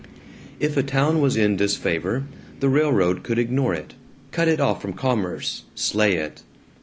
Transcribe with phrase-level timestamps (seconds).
[0.59, 2.23] If a town was in disfavor,
[2.59, 3.93] the railroad could ignore it,
[4.31, 6.41] cut it off from commerce, slay it.